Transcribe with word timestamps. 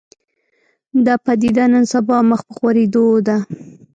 دا 1.05 1.15
پدیده 1.25 1.65
نن 1.73 1.83
سبا 1.93 2.17
مخ 2.29 2.41
په 2.47 2.53
خورېدو 2.57 3.05
ده 3.27 3.37